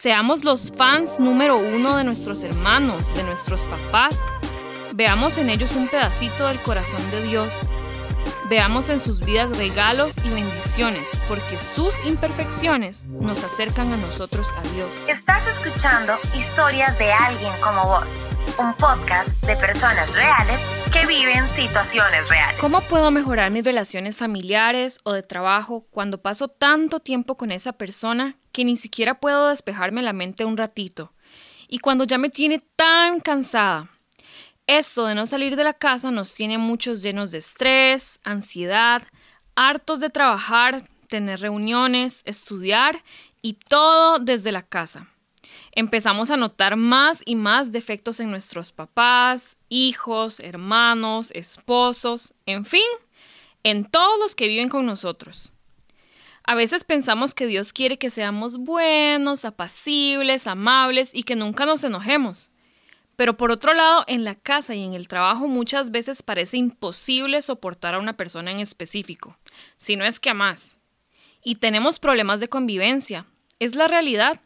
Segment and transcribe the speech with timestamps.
[0.00, 4.16] Seamos los fans número uno de nuestros hermanos, de nuestros papás.
[4.94, 7.52] Veamos en ellos un pedacito del corazón de Dios.
[8.48, 14.62] Veamos en sus vidas regalos y bendiciones, porque sus imperfecciones nos acercan a nosotros a
[14.74, 14.88] Dios.
[15.06, 18.06] Estás escuchando historias de alguien como vos,
[18.58, 22.60] un podcast de personas reales que viven situaciones reales.
[22.60, 27.72] ¿Cómo puedo mejorar mis relaciones familiares o de trabajo cuando paso tanto tiempo con esa
[27.72, 31.12] persona que ni siquiera puedo despejarme la mente un ratito?
[31.68, 33.88] Y cuando ya me tiene tan cansada.
[34.66, 39.02] Esto de no salir de la casa nos tiene muchos llenos de estrés, ansiedad,
[39.54, 43.02] hartos de trabajar, tener reuniones, estudiar
[43.42, 45.08] y todo desde la casa
[45.72, 52.86] empezamos a notar más y más defectos en nuestros papás, hijos, hermanos, esposos, en fin,
[53.62, 55.50] en todos los que viven con nosotros.
[56.44, 61.84] A veces pensamos que Dios quiere que seamos buenos, apacibles, amables y que nunca nos
[61.84, 62.50] enojemos.
[63.16, 67.42] Pero por otro lado, en la casa y en el trabajo muchas veces parece imposible
[67.42, 69.38] soportar a una persona en específico,
[69.76, 70.78] si no es que a más.
[71.42, 73.26] Y tenemos problemas de convivencia.
[73.58, 74.40] Es la realidad.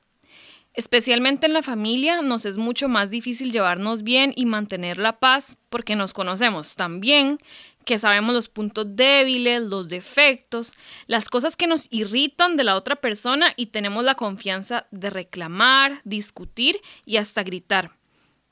[0.74, 5.56] Especialmente en la familia nos es mucho más difícil llevarnos bien y mantener la paz
[5.68, 7.38] porque nos conocemos tan bien
[7.84, 10.72] que sabemos los puntos débiles, los defectos,
[11.06, 16.00] las cosas que nos irritan de la otra persona y tenemos la confianza de reclamar,
[16.02, 17.92] discutir y hasta gritar,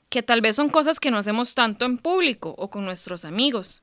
[0.09, 3.81] que tal vez son cosas que no hacemos tanto en público o con nuestros amigos.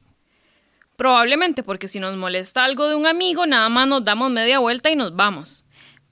[0.97, 4.91] Probablemente porque si nos molesta algo de un amigo, nada más nos damos media vuelta
[4.91, 5.65] y nos vamos.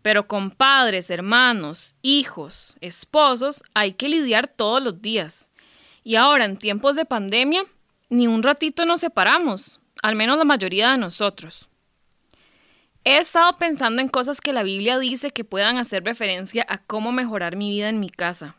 [0.03, 5.49] Pero con padres, hermanos, hijos, esposos, hay que lidiar todos los días.
[6.05, 7.65] Y ahora, en tiempos de pandemia,
[8.09, 11.69] ni un ratito nos separamos, al menos la mayoría de nosotros.
[13.05, 17.13] He estado pensando en cosas que la Biblia dice que puedan hacer referencia a cómo
[17.13, 18.57] mejorar mi vida en mi casa.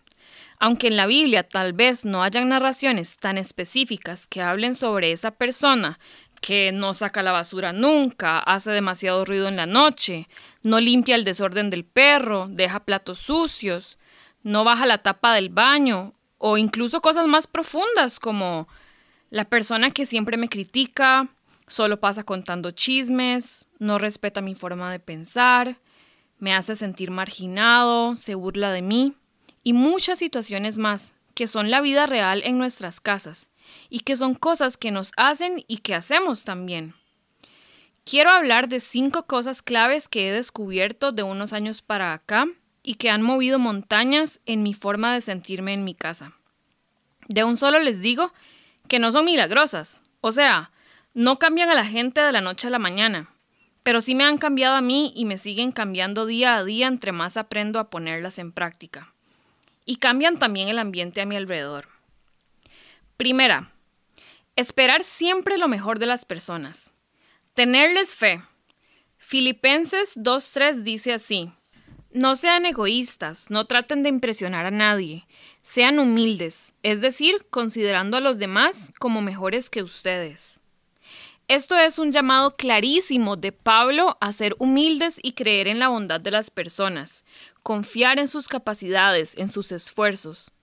[0.60, 5.32] Aunque en la Biblia tal vez no hayan narraciones tan específicas que hablen sobre esa
[5.32, 6.00] persona
[6.42, 10.28] que no saca la basura nunca, hace demasiado ruido en la noche,
[10.64, 13.98] no limpia el desorden del perro, deja platos sucios,
[14.44, 18.68] no baja la tapa del baño, o incluso cosas más profundas como
[19.30, 21.28] la persona que siempre me critica,
[21.68, 25.78] solo pasa contando chismes, no respeta mi forma de pensar,
[26.40, 29.14] me hace sentir marginado, se burla de mí,
[29.64, 33.50] y muchas situaciones más que son la vida real en nuestras casas
[33.90, 36.96] y que son cosas que nos hacen y que hacemos también.
[38.06, 42.48] Quiero hablar de cinco cosas claves que he descubierto de unos años para acá
[42.82, 46.34] y que han movido montañas en mi forma de sentirme en mi casa.
[47.28, 48.34] De un solo les digo
[48.88, 50.72] que no son milagrosas, o sea,
[51.14, 53.30] no cambian a la gente de la noche a la mañana,
[53.84, 57.12] pero sí me han cambiado a mí y me siguen cambiando día a día entre
[57.12, 59.14] más aprendo a ponerlas en práctica.
[59.86, 61.88] Y cambian también el ambiente a mi alrededor.
[63.20, 63.74] Primera,
[64.56, 66.94] esperar siempre lo mejor de las personas.
[67.54, 68.42] Tenerles fe.
[69.18, 71.52] Filipenses 2.3 dice así,
[72.12, 75.28] No sean egoístas, no traten de impresionar a nadie,
[75.62, 80.62] sean humildes, es decir, considerando a los demás como mejores que ustedes.
[81.50, 86.22] Esto es un llamado clarísimo de Pablo a ser humildes y creer en la bondad
[86.22, 87.26] de las personas,
[87.64, 90.54] confiar en sus capacidades, en sus esfuerzos.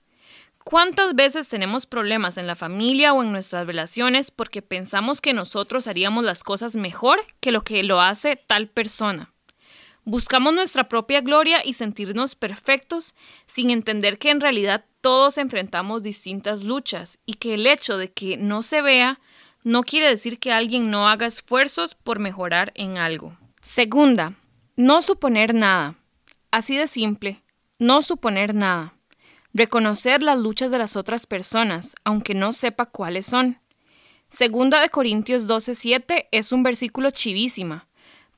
[0.69, 5.87] ¿Cuántas veces tenemos problemas en la familia o en nuestras relaciones porque pensamos que nosotros
[5.87, 9.33] haríamos las cosas mejor que lo que lo hace tal persona?
[10.03, 13.15] Buscamos nuestra propia gloria y sentirnos perfectos
[13.47, 18.37] sin entender que en realidad todos enfrentamos distintas luchas y que el hecho de que
[18.37, 19.21] no se vea
[19.63, 23.39] no quiere decir que alguien no haga esfuerzos por mejorar en algo.
[23.63, 24.33] Segunda,
[24.75, 25.95] no suponer nada.
[26.51, 27.41] Así de simple,
[27.79, 28.96] no suponer nada.
[29.59, 33.59] Reconocer las luchas de las otras personas, aunque no sepa cuáles son.
[34.29, 37.89] Segunda de Corintios 12:7 es un versículo chivísima.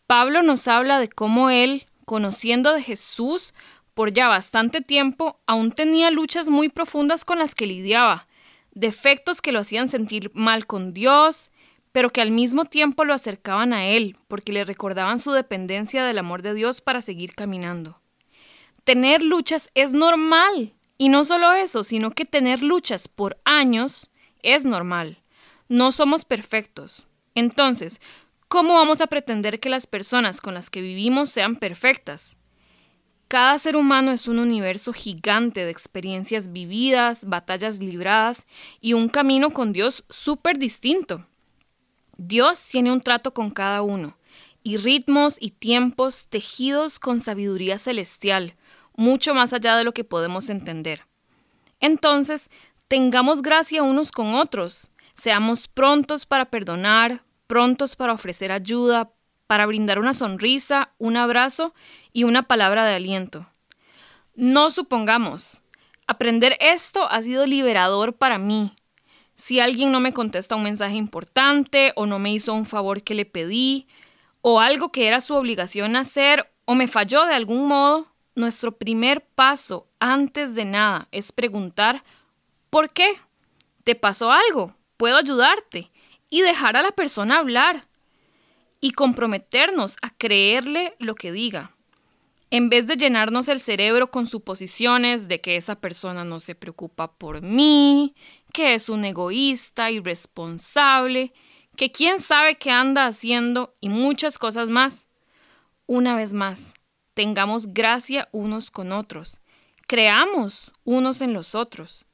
[0.06, 3.52] Pablo nos habla de cómo él, conociendo de Jesús
[3.94, 8.28] por ya bastante tiempo, aún tenía luchas muy profundas con las que lidiaba,
[8.70, 11.50] defectos que lo hacían sentir mal con Dios,
[11.90, 16.18] pero que al mismo tiempo lo acercaban a Él, porque le recordaban su dependencia del
[16.18, 18.00] amor de Dios para seguir caminando.
[18.84, 24.10] Tener luchas es normal, y no solo eso, sino que tener luchas por años
[24.42, 25.22] es normal.
[25.68, 27.06] No somos perfectos.
[27.34, 28.00] Entonces,
[28.48, 32.36] ¿cómo vamos a pretender que las personas con las que vivimos sean perfectas?
[33.28, 38.46] Cada ser humano es un universo gigante de experiencias vividas, batallas libradas
[38.80, 41.26] y un camino con Dios súper distinto.
[42.16, 44.16] Dios tiene un trato con cada uno,
[44.64, 48.54] y ritmos y tiempos tejidos con sabiduría celestial,
[48.98, 51.06] mucho más allá de lo que podemos entender.
[51.78, 52.50] Entonces,
[52.88, 59.12] tengamos gracia unos con otros, seamos prontos para perdonar, prontos para ofrecer ayuda,
[59.46, 61.74] para brindar una sonrisa, un abrazo
[62.12, 63.46] y una palabra de aliento.
[64.34, 65.62] No supongamos,
[66.08, 68.74] aprender esto ha sido liberador para mí.
[69.36, 73.14] Si alguien no me contesta un mensaje importante o no me hizo un favor que
[73.14, 73.86] le pedí,
[74.40, 79.24] o algo que era su obligación hacer, o me falló de algún modo, nuestro primer
[79.24, 82.02] paso antes de nada es preguntar
[82.70, 83.16] ¿por qué?
[83.84, 84.74] ¿Te pasó algo?
[84.96, 85.90] ¿Puedo ayudarte?
[86.30, 87.86] Y dejar a la persona hablar
[88.80, 91.74] y comprometernos a creerle lo que diga.
[92.50, 97.12] En vez de llenarnos el cerebro con suposiciones de que esa persona no se preocupa
[97.12, 98.14] por mí,
[98.52, 101.34] que es un egoísta, irresponsable,
[101.76, 105.08] que quién sabe qué anda haciendo y muchas cosas más.
[105.86, 106.74] Una vez más,
[107.18, 109.40] tengamos gracia unos con otros,
[109.88, 112.06] creamos unos en los otros.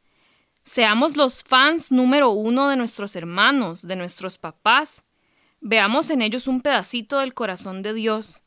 [0.62, 5.04] Seamos los fans número uno de nuestros hermanos, de nuestros papás.
[5.60, 8.40] Veamos en ellos un pedacito del corazón de Dios.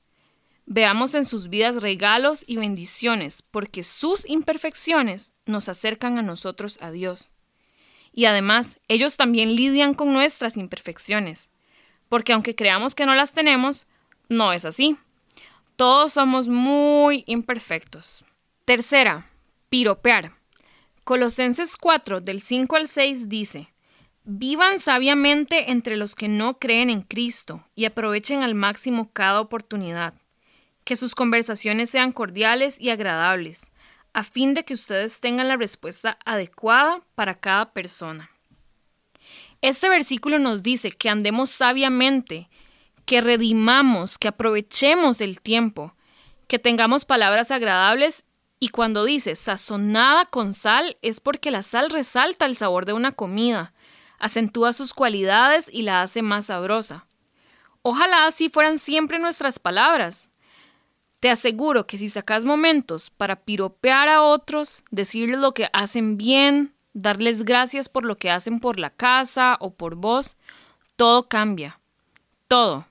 [0.66, 6.90] Veamos en sus vidas regalos y bendiciones, porque sus imperfecciones nos acercan a nosotros a
[6.90, 7.30] Dios.
[8.12, 11.52] Y además, ellos también lidian con nuestras imperfecciones,
[12.10, 13.86] porque aunque creamos que no las tenemos,
[14.28, 14.98] no es así.
[15.78, 18.26] Todos somos muy imperfectos.
[18.66, 19.30] Tercera,
[19.70, 20.32] piropear.
[21.04, 23.72] Colosenses 4, del 5 al 6 dice,
[24.24, 30.16] Vivan sabiamente entre los que no creen en Cristo y aprovechen al máximo cada oportunidad.
[30.84, 33.72] Que sus conversaciones sean cordiales y agradables,
[34.14, 38.32] a fin de que ustedes tengan la respuesta adecuada para cada persona.
[39.62, 42.50] Este versículo nos dice que andemos sabiamente,
[43.08, 45.96] que redimamos, que aprovechemos el tiempo,
[46.48, 48.26] que tengamos palabras agradables
[48.60, 53.14] y cuando dice sazonada con sal es porque la sal resalta el sabor de una
[53.14, 53.74] comida,
[54.20, 57.08] acentúa sus cualidades y la hace más sabrosa.
[57.82, 60.30] Ojalá así fueran siempre nuestras palabras.
[61.22, 66.76] Te aseguro que si sacas momentos para piropear a otros, decirles lo que hacen bien,
[66.92, 70.36] darles gracias por lo que hacen por la casa o por vos,
[70.98, 71.80] todo cambia.
[72.50, 72.86] Todo.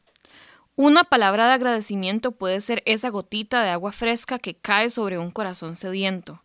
[0.79, 5.31] Una palabra de agradecimiento puede ser esa gotita de agua fresca que cae sobre un
[5.31, 6.43] corazón sediento.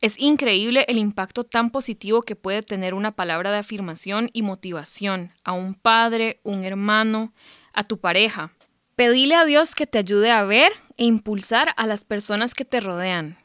[0.00, 5.32] Es increíble el impacto tan positivo que puede tener una palabra de afirmación y motivación
[5.42, 7.32] a un padre, un hermano,
[7.72, 8.52] a tu pareja.
[8.94, 12.78] Pedile a Dios que te ayude a ver e impulsar a las personas que te
[12.78, 13.36] rodean,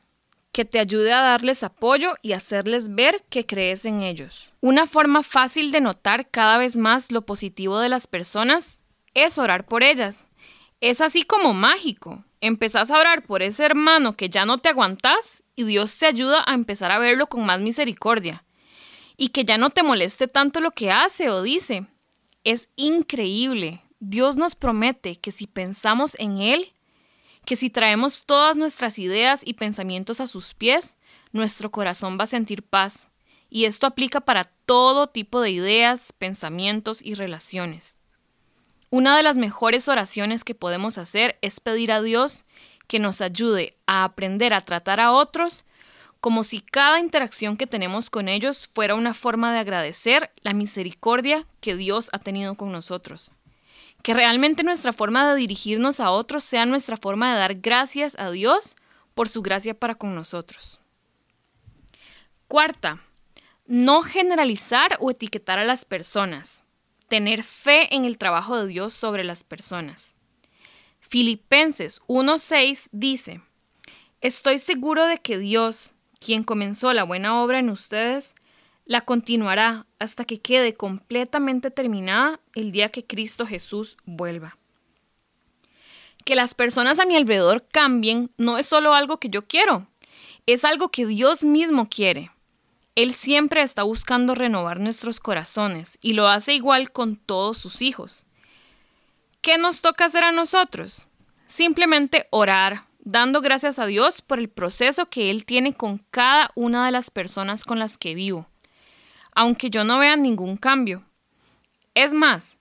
[0.52, 4.54] que te ayude a darles apoyo y hacerles ver que crees en ellos.
[4.62, 8.80] Una forma fácil de notar cada vez más lo positivo de las personas
[9.16, 10.28] es orar por ellas.
[10.82, 12.24] Es así como mágico.
[12.42, 16.44] Empezás a orar por ese hermano que ya no te aguantás y Dios te ayuda
[16.46, 18.44] a empezar a verlo con más misericordia.
[19.18, 21.88] Y que ya no te moleste tanto lo que hace o dice.
[22.44, 23.82] Es increíble.
[24.00, 26.74] Dios nos promete que si pensamos en Él,
[27.46, 30.98] que si traemos todas nuestras ideas y pensamientos a sus pies,
[31.32, 33.12] nuestro corazón va a sentir paz.
[33.50, 37.95] Y esto aplica para todo tipo de ideas, pensamientos y relaciones.
[38.92, 42.46] Una de las mejores oraciones que podemos hacer es pedir a Dios
[42.88, 45.66] que nos ayude a aprender a tratar a otros
[46.26, 51.46] como si cada interacción que tenemos con ellos fuera una forma de agradecer la misericordia
[51.62, 53.32] que Dios ha tenido con nosotros.
[54.02, 58.32] Que realmente nuestra forma de dirigirnos a otros sea nuestra forma de dar gracias a
[58.32, 58.76] Dios
[59.14, 60.80] por su gracia para con nosotros.
[62.48, 63.02] Cuarta,
[63.68, 66.65] no generalizar o etiquetar a las personas
[67.08, 70.16] tener fe en el trabajo de Dios sobre las personas.
[71.00, 73.42] Filipenses 1.6 dice,
[74.22, 78.34] Estoy seguro de que Dios, quien comenzó la buena obra en ustedes,
[78.86, 84.58] la continuará hasta que quede completamente terminada el día que Cristo Jesús vuelva.
[86.24, 89.88] Que las personas a mi alrededor cambien no es solo algo que yo quiero,
[90.46, 92.32] es algo que Dios mismo quiere.
[92.96, 98.26] Él siempre está buscando renovar nuestros corazones y lo hace igual con todos sus hijos.
[99.42, 101.06] ¿Qué nos toca hacer a nosotros?
[101.46, 106.86] Simplemente orar, dando gracias a Dios por el proceso que Él tiene con cada una
[106.86, 108.48] de las personas con las que vivo,
[109.34, 111.04] aunque yo no vea ningún cambio.
[111.96, 112.58] Es más,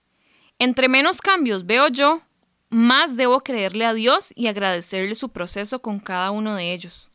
[0.59, 2.23] entre menos cambios veo yo,
[2.71, 7.09] más debo creerle a Dios y agradecerle su proceso con cada uno de ellos,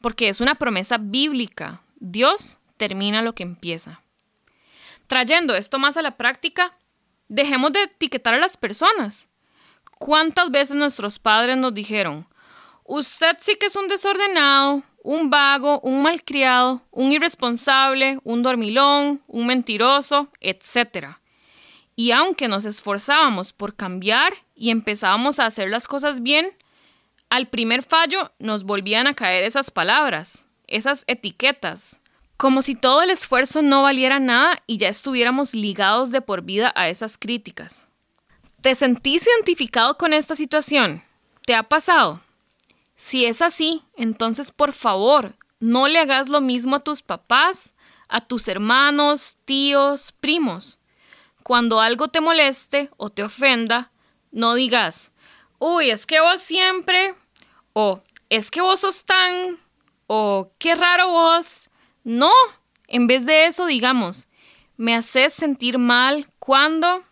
[0.00, 1.82] porque es una promesa bíblica.
[2.00, 4.02] Dios termina lo que empieza.
[5.06, 6.76] Trayendo esto más a la práctica,
[7.28, 9.28] dejemos de etiquetar a las personas.
[10.00, 12.26] ¿Cuántas veces nuestros padres nos dijeron,
[12.82, 19.46] usted sí que es un desordenado, un vago, un malcriado, un irresponsable, un dormilón, un
[19.46, 21.18] mentiroso, etc.
[21.94, 26.48] Y aunque nos esforzábamos por cambiar y empezábamos a hacer las cosas bien,
[27.30, 32.01] al primer fallo nos volvían a caer esas palabras, esas etiquetas,
[32.42, 36.72] como si todo el esfuerzo no valiera nada y ya estuviéramos ligados de por vida
[36.74, 37.88] a esas críticas.
[38.60, 41.04] ¿Te sentís identificado con esta situación?
[41.46, 42.20] ¿Te ha pasado?
[42.96, 47.74] Si es así, entonces por favor, no le hagas lo mismo a tus papás,
[48.08, 50.80] a tus hermanos, tíos, primos.
[51.44, 53.92] Cuando algo te moleste o te ofenda,
[54.32, 55.12] no digas,
[55.60, 57.14] uy, es que vos siempre,
[57.72, 59.60] o es que vos sos tan,
[60.08, 61.68] o qué raro vos.
[62.04, 62.32] No,
[62.88, 64.28] en vez de eso digamos,
[64.76, 67.02] me haces sentir mal cuando,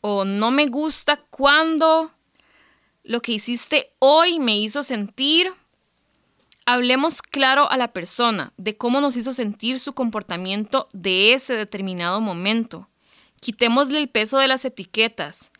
[0.00, 2.12] o no me gusta cuando,
[3.04, 5.52] lo que hiciste hoy me hizo sentir.
[6.64, 12.20] Hablemos claro a la persona de cómo nos hizo sentir su comportamiento de ese determinado
[12.20, 12.88] momento.
[13.40, 15.50] Quitémosle el peso de las etiquetas.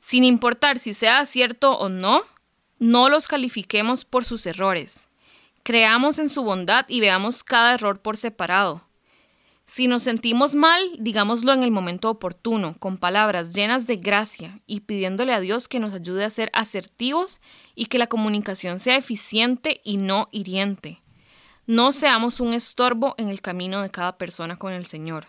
[0.00, 2.22] Sin importar si sea cierto o no,
[2.78, 5.07] no los califiquemos por sus errores.
[5.68, 8.88] Creamos en su bondad y veamos cada error por separado.
[9.66, 14.80] Si nos sentimos mal, digámoslo en el momento oportuno, con palabras llenas de gracia y
[14.80, 17.42] pidiéndole a Dios que nos ayude a ser asertivos
[17.74, 21.02] y que la comunicación sea eficiente y no hiriente.
[21.66, 25.26] No seamos un estorbo en el camino de cada persona con el Señor.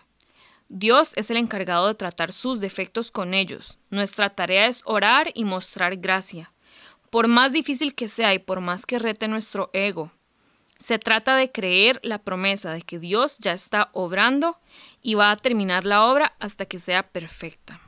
[0.70, 3.78] Dios es el encargado de tratar sus defectos con ellos.
[3.90, 6.50] Nuestra tarea es orar y mostrar gracia.
[7.10, 10.12] Por más difícil que sea y por más que rete nuestro ego,
[10.80, 14.58] se trata de creer la promesa de que Dios ya está obrando
[15.02, 17.80] y va a terminar la obra hasta que sea perfecta.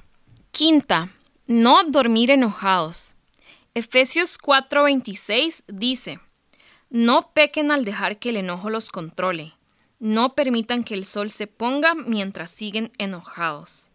[0.52, 1.08] Quinta,
[1.46, 3.14] no dormir enojados.
[3.74, 6.20] Efesios 4:26 dice,
[6.90, 9.54] no pequen al dejar que el enojo los controle.
[9.98, 13.88] No permitan que el sol se ponga mientras siguen enojados.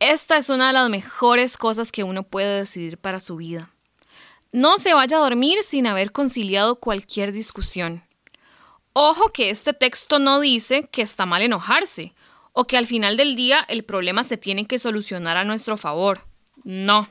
[0.00, 3.71] Esta es una de las mejores cosas que uno puede decidir para su vida.
[4.52, 8.04] No se vaya a dormir sin haber conciliado cualquier discusión.
[8.92, 12.12] Ojo que este texto no dice que está mal enojarse
[12.52, 16.26] o que al final del día el problema se tiene que solucionar a nuestro favor.
[16.64, 17.08] No.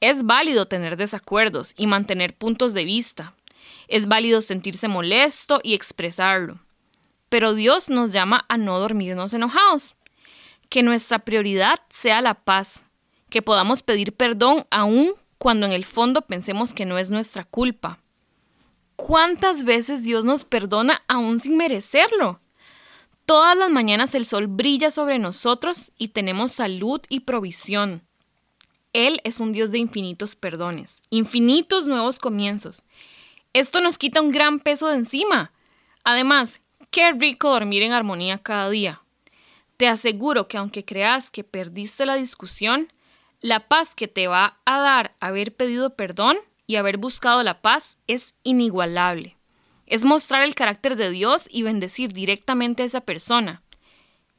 [0.00, 3.34] Es válido tener desacuerdos y mantener puntos de vista.
[3.88, 6.60] Es válido sentirse molesto y expresarlo.
[7.30, 9.94] Pero Dios nos llama a no dormirnos enojados.
[10.68, 12.84] Que nuestra prioridad sea la paz.
[13.30, 17.98] Que podamos pedir perdón aún cuando en el fondo pensemos que no es nuestra culpa.
[18.94, 22.38] ¿Cuántas veces Dios nos perdona aún sin merecerlo?
[23.26, 28.04] Todas las mañanas el sol brilla sobre nosotros y tenemos salud y provisión.
[28.92, 32.84] Él es un Dios de infinitos perdones, infinitos nuevos comienzos.
[33.52, 35.50] Esto nos quita un gran peso de encima.
[36.04, 36.60] Además,
[36.92, 39.02] qué rico dormir en armonía cada día.
[39.76, 42.92] Te aseguro que aunque creas que perdiste la discusión,
[43.42, 47.98] la paz que te va a dar haber pedido perdón y haber buscado la paz
[48.06, 49.36] es inigualable.
[49.86, 53.62] Es mostrar el carácter de Dios y bendecir directamente a esa persona.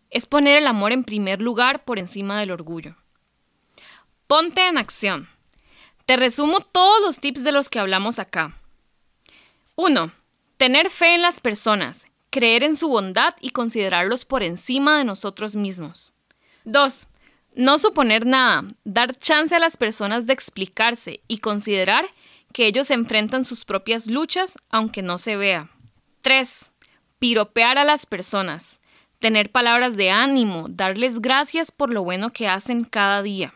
[0.09, 2.95] Es poner el amor en primer lugar por encima del orgullo.
[4.25, 5.27] Ponte en acción.
[6.05, 8.57] Te resumo todos los tips de los que hablamos acá.
[9.75, 10.11] 1.
[10.57, 15.55] Tener fe en las personas, creer en su bondad y considerarlos por encima de nosotros
[15.55, 16.13] mismos.
[16.63, 17.09] 2.
[17.55, 22.05] No suponer nada, dar chance a las personas de explicarse y considerar
[22.51, 25.69] que ellos enfrentan sus propias luchas aunque no se vea.
[26.21, 26.71] 3.
[27.19, 28.79] Piropear a las personas,
[29.19, 33.53] tener palabras de ánimo, darles gracias por lo bueno que hacen cada día.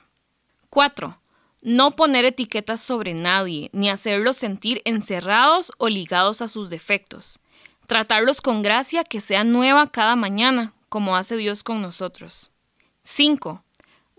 [0.70, 1.20] 4.
[1.64, 7.40] No poner etiquetas sobre nadie, ni hacerlos sentir encerrados o ligados a sus defectos.
[7.88, 12.52] Tratarlos con gracia que sea nueva cada mañana, como hace Dios con nosotros.
[13.04, 13.64] 5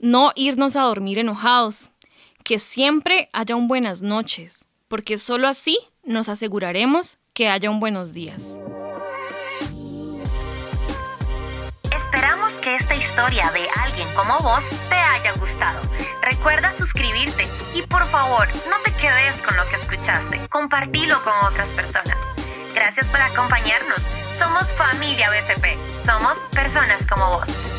[0.01, 1.91] no irnos a dormir enojados,
[2.45, 8.13] que siempre haya un buenas noches, porque solo así nos aseguraremos que haya un buenos
[8.13, 8.61] días.
[11.91, 15.81] Esperamos que esta historia de alguien como vos te haya gustado.
[16.23, 21.69] Recuerda suscribirte y por favor no te quedes con lo que escuchaste, compartilo con otras
[21.69, 22.17] personas.
[22.75, 24.01] Gracias por acompañarnos.
[24.39, 25.77] Somos familia BCP.
[26.07, 27.78] Somos personas como vos.